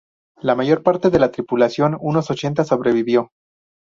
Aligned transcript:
La 0.41 0.55
mayor 0.55 0.81
parte 0.81 1.11
de 1.11 1.19
la 1.19 1.29
tripulación 1.29 1.95
—unos 2.01 2.31
ochenta— 2.31 2.65
sobrevivió. 2.65 3.29